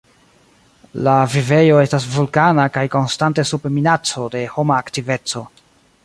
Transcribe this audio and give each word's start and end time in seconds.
La 1.07 1.11
vivejoj 1.33 1.81
estas 1.87 2.07
vulkana 2.13 2.65
kaj 2.77 2.85
konstante 2.95 3.45
sub 3.49 3.67
minaco 3.75 4.25
de 4.37 4.41
homa 4.55 4.79
aktiveco. 4.87 5.43